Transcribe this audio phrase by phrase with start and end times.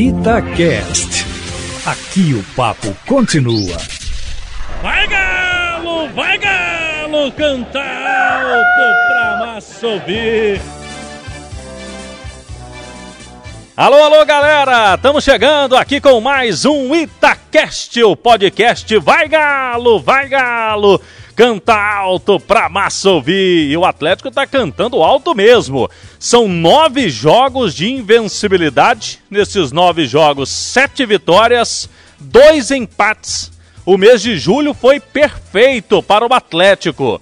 [0.00, 1.26] Itacast.
[1.84, 3.76] Aqui o papo continua.
[4.82, 9.86] Vai galo, vai galo, canta alto pra massa.
[13.76, 14.94] Alô, alô, galera!
[14.94, 20.98] Estamos chegando aqui com mais um Itacast, o podcast Vai Galo, Vai Galo!
[21.40, 23.70] Canta alto pra massa ouvir!
[23.70, 25.88] E o Atlético tá cantando alto mesmo.
[26.18, 29.20] São nove jogos de invencibilidade.
[29.30, 31.88] Nesses nove jogos, sete vitórias,
[32.18, 33.50] dois empates.
[33.86, 37.18] O mês de julho foi perfeito para o Atlético.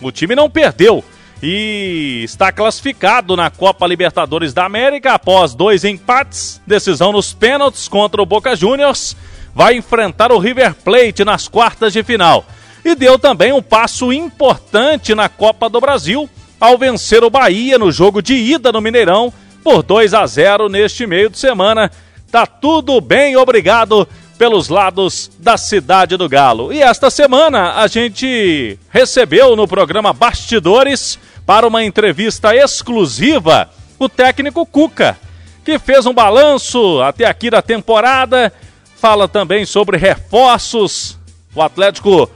[0.00, 1.04] O time não perdeu
[1.42, 8.22] e está classificado na Copa Libertadores da América após dois empates, decisão nos pênaltis contra
[8.22, 9.14] o Boca Juniors,
[9.54, 12.46] vai enfrentar o River Plate nas quartas de final.
[12.84, 16.28] E deu também um passo importante na Copa do Brasil
[16.60, 19.32] ao vencer o Bahia no jogo de ida no Mineirão
[19.62, 21.90] por 2 a 0 neste meio de semana.
[22.30, 26.72] Tá tudo bem, obrigado pelos lados da Cidade do Galo.
[26.72, 33.68] E esta semana a gente recebeu no programa Bastidores para uma entrevista exclusiva
[33.98, 35.18] o técnico Cuca,
[35.64, 38.52] que fez um balanço até aqui da temporada,
[38.96, 41.18] fala também sobre reforços,
[41.54, 42.30] o Atlético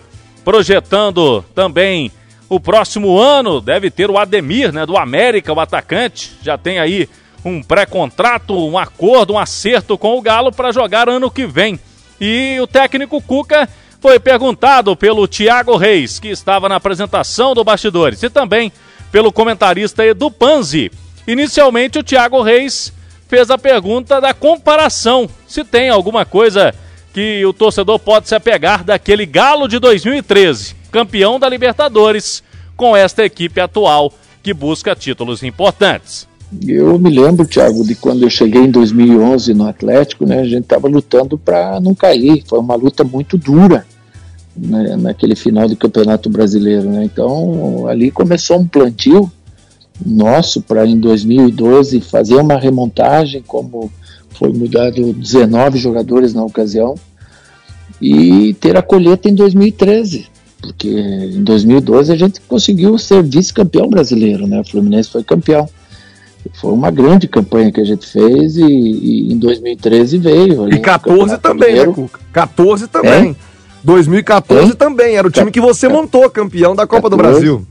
[0.45, 2.11] projetando também
[2.49, 7.09] o próximo ano, deve ter o Ademir, né, do América, o atacante, já tem aí
[7.45, 11.81] um pré-contrato, um acordo, um acerto com o Galo para jogar ano que vem.
[12.21, 13.69] E o técnico Cuca
[14.01, 18.71] foi perguntado pelo Thiago Reis, que estava na apresentação do Bastidores, e também
[19.11, 20.91] pelo comentarista Edu Panzi.
[21.27, 22.93] Inicialmente, o Thiago Reis
[23.29, 26.75] fez a pergunta da comparação, se tem alguma coisa
[27.13, 32.43] que o torcedor pode se apegar daquele Galo de 2013, campeão da Libertadores,
[32.77, 36.27] com esta equipe atual que busca títulos importantes.
[36.67, 40.41] Eu me lembro, Thiago, de quando eu cheguei em 2011 no Atlético, né?
[40.41, 42.43] A gente estava lutando para não cair.
[42.47, 43.87] Foi uma luta muito dura
[44.55, 47.05] né, naquele final do Campeonato Brasileiro, né?
[47.05, 49.31] Então ali começou um plantio
[50.05, 53.91] nosso para em 2012 fazer uma remontagem, como
[54.31, 56.97] foi mudado 19 jogadores na ocasião
[58.03, 60.33] e ter a colheita em 2013
[60.63, 64.61] porque em 2012 a gente conseguiu ser vice-campeão brasileiro, né?
[64.61, 65.69] O Fluminense foi campeão.
[66.55, 70.73] Foi uma grande campanha que a gente fez e, e em 2013 veio.
[70.73, 72.21] E 14 também, né, Cuca?
[72.33, 73.31] 14 também.
[73.31, 73.37] É?
[73.83, 74.75] 2014 é?
[74.75, 77.67] também, era o time que você montou, campeão da Copa 14, do Brasil.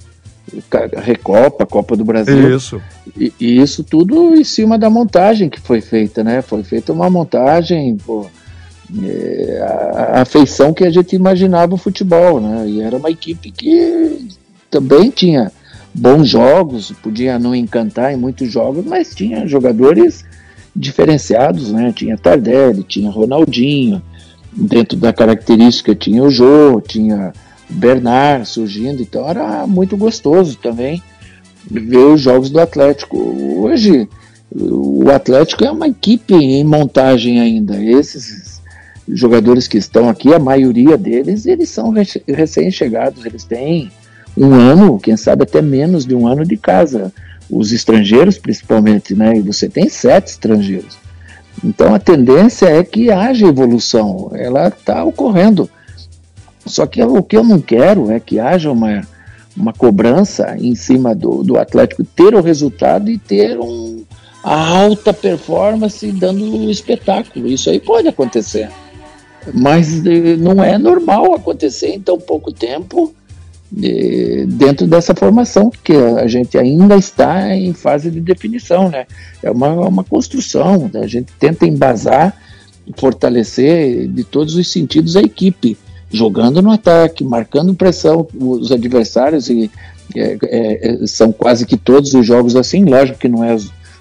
[1.01, 2.55] Recopa, Copa do Brasil.
[2.55, 2.81] Isso.
[3.17, 6.41] E, e, isso tudo em cima da montagem que foi feita, né?
[6.41, 8.29] Foi feita uma montagem, pô, é,
[9.61, 12.67] a, a feição que a gente imaginava o futebol, né?
[12.67, 14.27] E era uma equipe que
[14.69, 15.51] também tinha
[15.93, 20.25] bons jogos, podia não encantar em muitos jogos, mas tinha jogadores
[20.75, 21.91] diferenciados, né?
[21.93, 24.01] Tinha Tardelli, tinha Ronaldinho,
[24.51, 27.33] dentro da característica tinha o Jô, tinha
[27.69, 31.01] Bernard surgindo, então era muito gostoso também
[31.69, 33.17] ver os jogos do Atlético.
[33.17, 34.07] Hoje
[34.53, 37.81] o Atlético é uma equipe em montagem ainda.
[37.81, 38.60] Esses
[39.07, 41.93] jogadores que estão aqui, a maioria deles, eles são
[42.27, 43.91] recém-chegados, eles têm
[44.37, 47.13] um ano, quem sabe até menos de um ano de casa.
[47.49, 49.35] Os estrangeiros, principalmente, né?
[49.35, 50.97] E você tem sete estrangeiros.
[51.63, 55.69] Então a tendência é que haja evolução, ela está ocorrendo.
[56.65, 59.01] Só que o que eu não quero é que haja uma,
[59.55, 64.03] uma cobrança em cima do, do Atlético ter o resultado e ter um,
[64.43, 67.47] a alta performance dando espetáculo.
[67.47, 68.69] Isso aí pode acontecer.
[69.53, 73.13] Mas eh, não é normal acontecer em tão pouco tempo
[73.71, 79.05] dentro dessa formação, que a gente ainda está em fase de definição, né?
[79.41, 80.99] É uma, uma construção, né?
[80.99, 82.35] a gente tenta embasar,
[82.97, 85.77] fortalecer de todos os sentidos a equipe,
[86.11, 89.71] jogando no ataque, marcando pressão os adversários, e
[90.15, 93.55] é, é, são quase que todos os jogos assim, lógico que não, é,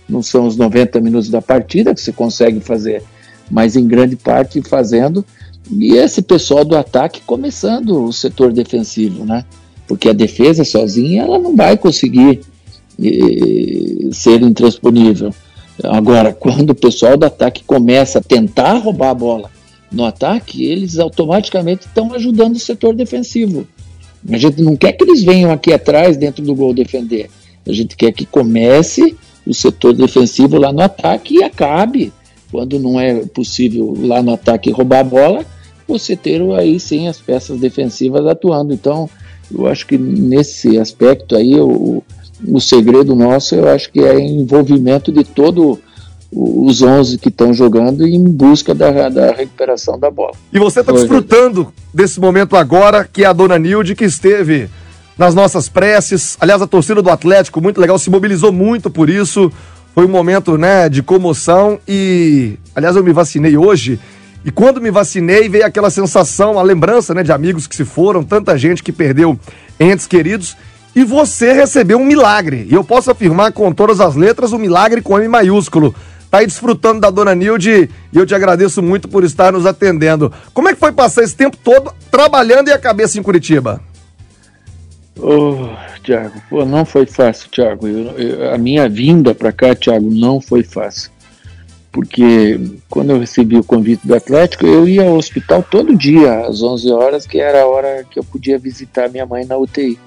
[0.09, 3.05] não são os 90 minutos da partida que você consegue fazer,
[3.51, 5.25] mas em grande parte fazendo,
[5.71, 9.45] e esse pessoal do ataque começando o setor defensivo, né?
[9.91, 12.43] porque a defesa sozinha ela não vai conseguir
[13.03, 15.35] eh, ser intransponível.
[15.83, 19.51] Agora, quando o pessoal do ataque começa a tentar roubar a bola
[19.91, 23.67] no ataque, eles automaticamente estão ajudando o setor defensivo.
[24.31, 27.29] A gente não quer que eles venham aqui atrás dentro do gol defender.
[27.67, 32.13] A gente quer que comece o setor defensivo lá no ataque e acabe.
[32.51, 35.47] Quando não é possível lá no ataque roubar a bola,
[35.87, 38.73] você ter aí sim as peças defensivas atuando.
[38.73, 39.09] Então,
[39.53, 42.03] eu acho que nesse aspecto aí, o,
[42.47, 45.79] o segredo nosso, eu acho que é envolvimento de todo
[46.33, 50.33] os 11 que estão jogando em busca da, da recuperação da bola.
[50.53, 54.69] E você está desfrutando desse momento agora, que é a dona Nilde, que esteve
[55.19, 56.37] nas nossas preces.
[56.41, 59.51] Aliás, a torcida do Atlético, muito legal, se mobilizou muito por isso.
[59.95, 63.99] Foi um momento né, de comoção e, aliás, eu me vacinei hoje.
[64.45, 68.23] E quando me vacinei, veio aquela sensação, a lembrança né, de amigos que se foram,
[68.23, 69.39] tanta gente que perdeu
[69.79, 70.57] entes queridos.
[70.95, 72.67] E você recebeu um milagre.
[72.71, 75.95] E eu posso afirmar com todas as letras, um milagre com M maiúsculo
[76.31, 80.33] tá aí desfrutando da dona Nilde e eu te agradeço muito por estar nos atendendo.
[80.55, 83.81] Como é que foi passar esse tempo todo trabalhando e a cabeça em Curitiba?
[85.19, 85.69] Oh,
[86.03, 87.87] Tiago, pô, não foi fácil, Tiago.
[88.53, 91.11] a minha vinda para cá, Tiago, não foi fácil.
[91.93, 96.63] Porque quando eu recebi o convite do Atlético, eu ia ao hospital todo dia, às
[96.63, 99.99] 11 horas, que era a hora que eu podia visitar minha mãe na UTI.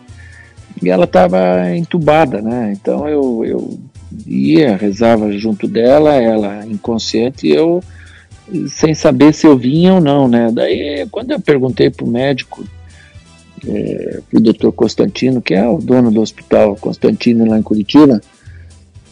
[0.82, 2.72] E ela estava entubada, né?
[2.72, 3.80] Então eu, eu
[4.26, 7.84] ia, rezava junto dela, ela inconsciente, e eu
[8.68, 10.50] sem saber se eu vinha ou não, né?
[10.52, 12.64] Daí, quando eu perguntei pro médico,
[13.68, 18.22] é, pro doutor Constantino, que é o dono do hospital Constantino lá em Curitiba,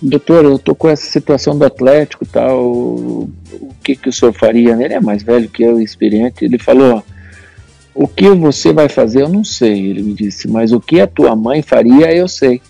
[0.02, 4.34] doutor, eu tô com essa situação do Atlético tal, o, o que que o senhor
[4.34, 4.72] faria?
[4.74, 7.04] Ele é mais velho que eu, experiente, ele falou,
[7.94, 11.08] o que você vai fazer eu não sei, ele me disse, mas o que a
[11.08, 12.62] tua mãe faria eu sei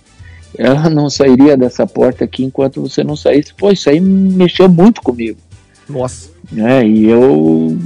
[0.58, 3.54] ela não sairia dessa porta aqui enquanto você não saísse.
[3.54, 5.38] Pô, isso aí mexeu muito comigo.
[5.88, 6.30] Nossa.
[6.58, 7.78] É, e eu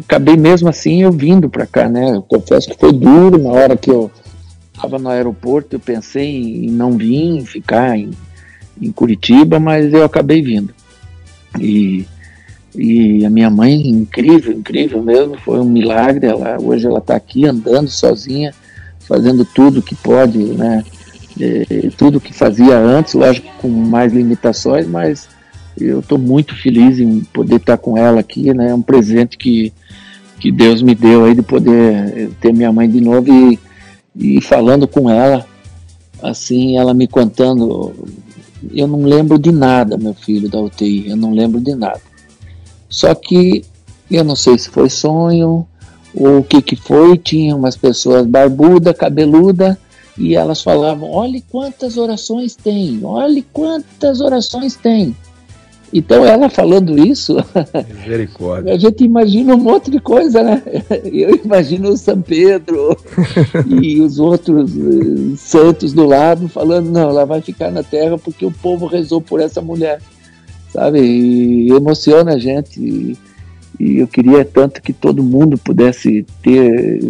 [0.00, 2.10] acabei mesmo assim eu vindo para cá, né?
[2.16, 4.10] Eu confesso que foi duro na hora que eu
[4.72, 8.10] estava no aeroporto, eu pensei em não vir, ficar em,
[8.80, 10.72] em Curitiba, mas eu acabei vindo.
[11.58, 12.06] E,
[12.74, 16.26] e a minha mãe, incrível, incrível mesmo, foi um milagre.
[16.26, 18.54] Ela, hoje ela está aqui andando sozinha,
[19.00, 20.84] fazendo tudo que pode, né?
[21.38, 25.28] é, tudo que fazia antes, lógico com mais limitações, mas
[25.78, 28.70] eu estou muito feliz em poder estar com ela aqui, né?
[28.70, 29.72] É um presente que,
[30.38, 33.58] que Deus me deu aí de poder ter minha mãe de novo e,
[34.14, 35.46] e falando com ela,
[36.22, 37.92] assim, ela me contando,
[38.72, 42.00] eu não lembro de nada, meu filho da UTI, eu não lembro de nada.
[42.88, 43.64] Só que
[44.10, 45.66] eu não sei se foi sonho
[46.14, 49.78] ou o que que foi, tinha umas pessoas barbuda, cabeluda,
[50.18, 55.16] e elas falavam: olhe quantas orações tem, olhe quantas orações tem.
[55.92, 57.36] Então, ela falando isso,
[58.72, 60.62] a gente imagina um monte de coisa, né?
[61.04, 62.96] Eu imagino o São Pedro
[63.66, 68.46] e os outros uh, santos do lado falando: não, ela vai ficar na terra porque
[68.46, 70.00] o povo rezou por essa mulher,
[70.72, 71.00] sabe?
[71.00, 72.80] E emociona a gente.
[72.80, 73.18] E,
[73.80, 77.00] e eu queria tanto que todo mundo pudesse ter,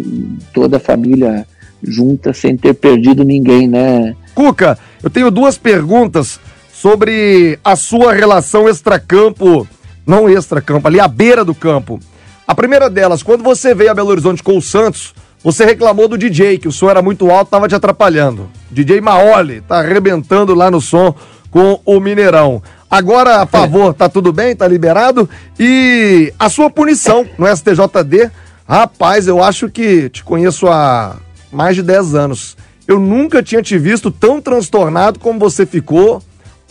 [0.53, 1.45] toda a família
[1.83, 4.15] junta sem ter perdido ninguém, né?
[4.33, 6.39] Cuca, eu tenho duas perguntas
[6.81, 9.67] sobre a sua relação extracampo,
[10.03, 11.99] não extracampo, ali à beira do campo.
[12.47, 15.13] A primeira delas, quando você veio a Belo Horizonte com o Santos,
[15.43, 18.49] você reclamou do DJ, que o som era muito alto, estava te atrapalhando.
[18.71, 21.13] DJ Maoli, tá arrebentando lá no som
[21.51, 22.63] com o Mineirão.
[22.89, 24.55] Agora, a favor, tá tudo bem?
[24.55, 25.29] Tá liberado?
[25.59, 28.31] E a sua punição no STJD,
[28.67, 31.15] rapaz, eu acho que te conheço há
[31.51, 32.57] mais de 10 anos.
[32.87, 36.23] Eu nunca tinha te visto tão transtornado como você ficou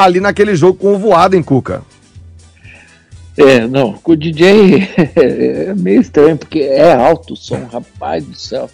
[0.04, 1.82] ali naquele jogo com o voado em Cuca.
[3.36, 8.36] É, não, com o DJ é meio estranho, porque é alto o som, rapaz do
[8.36, 8.68] céu.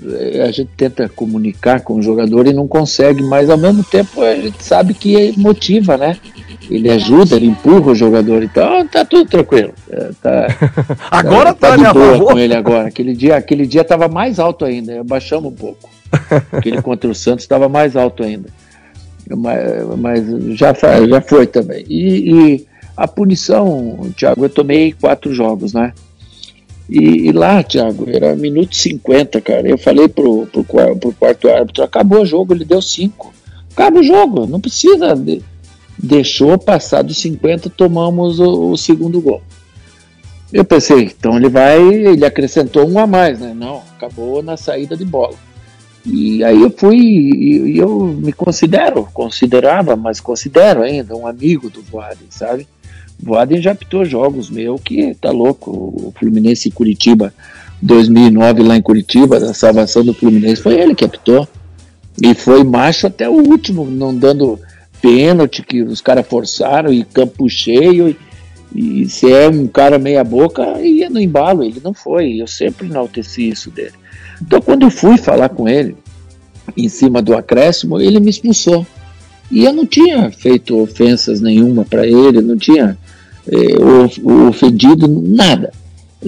[0.00, 4.22] É, a gente tenta comunicar com o jogador e não consegue, mas ao mesmo tempo
[4.22, 6.16] a gente sabe que motiva, né?
[6.70, 9.72] Ele ajuda, ele empurra o jogador, então tá tudo tranquilo.
[9.90, 10.46] É, tá,
[11.10, 12.88] agora tá, tá, tá de boa com ele agora.
[12.88, 15.90] Aquele dia, aquele dia tava mais alto ainda, baixamos um pouco.
[16.52, 18.48] Aquele contra o Santos estava mais alto ainda.
[19.36, 20.72] Mas, mas, já,
[21.08, 21.84] já foi também.
[21.88, 22.66] E, e
[22.96, 25.92] a punição, Thiago, eu tomei quatro jogos, né?
[26.88, 29.68] E, e, lá, Thiago, era minuto 50, cara.
[29.68, 33.32] Eu falei pro, pro, pro quarto árbitro, acabou o jogo, ele deu cinco.
[33.72, 35.14] Acaba o jogo, não precisa.
[35.14, 35.42] De,
[35.98, 39.42] deixou passar dos 50, tomamos o, o, segundo gol.
[40.52, 43.52] Eu pensei, então ele vai, ele acrescentou um a mais, né?
[43.54, 45.34] Não, acabou na saída de bola.
[46.10, 51.82] E aí eu fui, e eu me considero, considerava, mas considero ainda um amigo do
[51.82, 52.66] Voaden, sabe?
[53.20, 55.70] Voaden já apitou jogos meu que tá louco.
[55.70, 57.34] O Fluminense em Curitiba,
[57.82, 61.46] 2009 lá em Curitiba, a salvação do Fluminense, foi ele que apitou.
[62.22, 64.58] E foi macho até o último, não dando
[65.00, 68.08] pênalti que os caras forçaram e campo cheio.
[68.08, 68.16] E,
[68.74, 71.64] e se é um cara meia boca, ia no embalo.
[71.64, 72.40] Ele não foi.
[72.40, 73.94] Eu sempre enalteci isso dele.
[74.40, 75.96] Então quando eu fui falar com ele,
[76.76, 78.86] em cima do acréscimo, ele me expulsou.
[79.50, 82.98] E eu não tinha feito ofensas nenhuma para ele, não tinha
[83.50, 85.72] é, ofendido nada.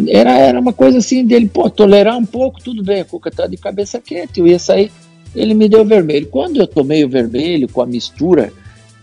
[0.08, 3.46] Era, era uma coisa assim dele, pô, tolerar um pouco, tudo bem, a Cuca tá
[3.46, 4.90] de cabeça quente, eu ia sair,
[5.34, 6.28] ele me deu vermelho.
[6.28, 8.52] Quando eu tomei o vermelho com a mistura,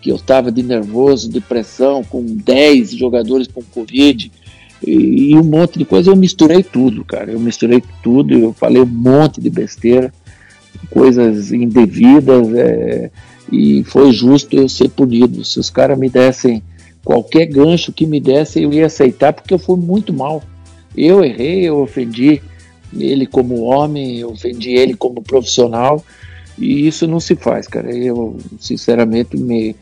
[0.01, 4.31] que eu estava de nervoso, depressão, com 10 jogadores com Covid
[4.85, 7.31] e, e, um monte de coisa, eu misturei tudo, cara.
[7.31, 10.13] Eu misturei tudo, eu falei um monte de besteira,
[10.89, 13.09] coisas indevidas, é,
[13.51, 15.43] e foi justo eu ser punido.
[15.43, 16.61] Se os caras me dessem
[17.03, 20.43] qualquer gancho que me dessem, eu ia aceitar, porque eu fui muito mal.
[20.95, 22.41] Eu errei, eu ofendi
[22.93, 26.03] ele como homem, eu ofendi ele como profissional,
[26.57, 27.95] e isso não se faz, cara.
[27.95, 29.75] Eu, sinceramente, me,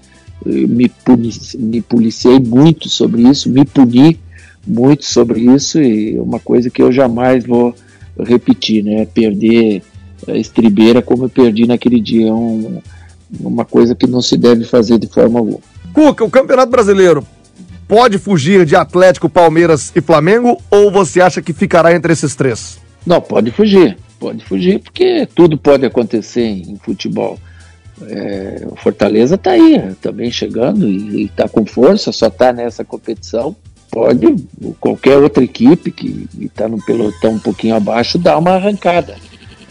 [0.45, 4.19] me, puni, me policiei muito sobre isso, me puni
[4.67, 7.73] muito sobre isso, e é uma coisa que eu jamais vou
[8.19, 9.05] repetir, né?
[9.05, 9.81] Perder
[10.27, 12.29] a estribeira como eu perdi naquele dia.
[12.29, 12.81] É um,
[13.39, 15.59] uma coisa que não se deve fazer de forma alguma.
[15.93, 17.25] Cuca, o Campeonato Brasileiro
[17.87, 22.79] pode fugir de Atlético, Palmeiras e Flamengo ou você acha que ficará entre esses três?
[23.05, 23.97] Não, pode fugir.
[24.25, 27.37] Pode fugir porque tudo pode acontecer em futebol.
[28.01, 33.55] É, o Fortaleza está aí, também chegando e está com força, só está nessa competição.
[33.91, 34.35] Pode
[34.79, 39.15] qualquer outra equipe que está no pelotão um pouquinho abaixo dar uma arrancada.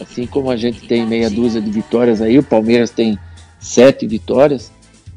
[0.01, 3.19] Assim como a gente tem meia dúzia de vitórias aí, o Palmeiras tem
[3.59, 4.71] sete vitórias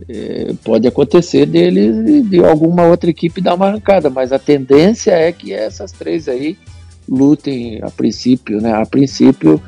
[0.09, 5.31] é, pode acontecer dele de alguma outra equipe dar uma arrancada, mas a tendência é
[5.31, 6.57] que essas três aí
[7.07, 8.73] lutem a princípio, né?
[8.73, 9.61] A princípio,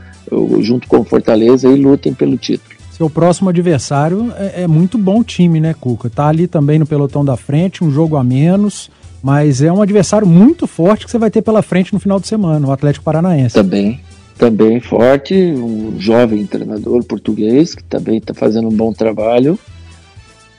[0.62, 2.78] junto com o Fortaleza, e lutem pelo título.
[2.92, 6.10] Seu próximo adversário é, é muito bom time, né, Cuca?
[6.10, 8.92] Tá ali também no pelotão da frente, um jogo a menos,
[9.24, 12.28] mas é um adversário muito forte que você vai ter pela frente no final de
[12.28, 13.56] semana, o Atlético Paranaense.
[13.56, 14.02] Também,
[14.38, 19.58] também forte, um jovem treinador português que também está fazendo um bom trabalho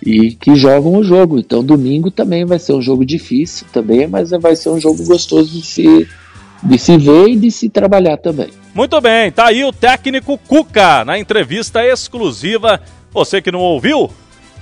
[0.02, 1.38] e que jogam o jogo.
[1.38, 5.50] Então domingo também vai ser um jogo difícil também, mas vai ser um jogo gostoso
[5.50, 6.08] de se,
[6.62, 8.50] de se ver e de se trabalhar também.
[8.74, 12.80] Muito bem, tá aí o técnico Cuca na entrevista exclusiva.
[13.12, 14.10] Você que não ouviu,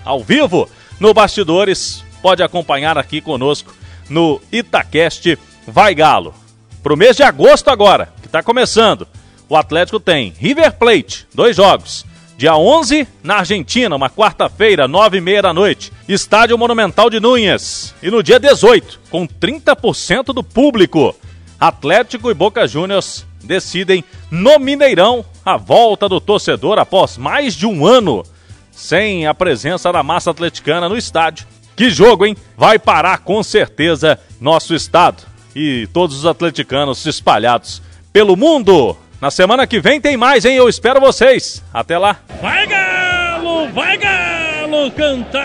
[0.05, 3.75] ao vivo, no Bastidores, pode acompanhar aqui conosco
[4.09, 6.35] no Itacast Vai Galo.
[6.83, 9.07] Pro mês de agosto agora, que tá começando,
[9.49, 12.07] o Atlético tem River Plate, dois jogos.
[12.39, 17.93] Dia 11, na Argentina, uma quarta-feira, nove e meia da noite, Estádio Monumental de Núñez.
[18.01, 21.17] E no dia 18, com 30% do público,
[21.61, 27.87] Atlético e Boca Juniors decidem no Mineirão a volta do torcedor após mais de um
[27.87, 28.25] ano
[28.71, 31.47] sem a presença da massa atleticana no estádio.
[31.75, 32.37] Que jogo, hein?
[32.57, 35.23] Vai parar com certeza nosso estado
[35.55, 38.97] e todos os atleticanos espalhados pelo mundo.
[39.21, 40.55] Na semana que vem tem mais, hein?
[40.55, 41.63] Eu espero vocês.
[41.75, 42.21] Até lá.
[42.41, 45.41] Vai Galo, vai Galo, cantar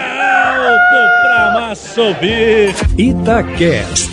[0.57, 2.75] alto pra massa ouvir.
[2.97, 4.12] Itacast.